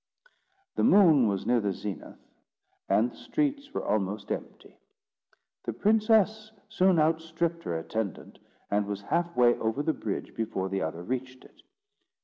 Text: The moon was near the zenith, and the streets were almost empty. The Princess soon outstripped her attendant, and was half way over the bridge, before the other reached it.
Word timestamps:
The 0.77 0.83
moon 0.83 1.27
was 1.27 1.45
near 1.45 1.59
the 1.61 1.71
zenith, 1.73 2.17
and 2.89 3.11
the 3.11 3.15
streets 3.17 3.71
were 3.71 3.85
almost 3.85 4.31
empty. 4.31 4.79
The 5.65 5.73
Princess 5.73 6.51
soon 6.69 6.97
outstripped 6.97 7.65
her 7.65 7.77
attendant, 7.77 8.39
and 8.71 8.87
was 8.87 9.03
half 9.03 9.37
way 9.37 9.55
over 9.59 9.83
the 9.83 9.93
bridge, 9.93 10.33
before 10.33 10.69
the 10.69 10.81
other 10.81 11.03
reached 11.03 11.43
it. 11.45 11.61